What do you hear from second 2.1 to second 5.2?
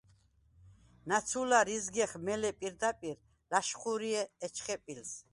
მელე̄ პირდაპირ, ლა̄შხუ̄რი ეჩხე̄ პილს.